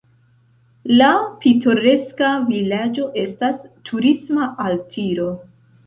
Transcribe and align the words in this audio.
La 1.01 1.09
pitoreska 1.43 2.31
vilaĝo 2.49 3.07
estas 3.27 3.63
turisma 3.91 4.53
altiro. 4.71 5.35